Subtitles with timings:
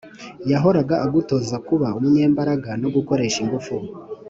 [0.51, 3.75] yahoraga agutoza kuba umunyembaraga no gukoresha ingufu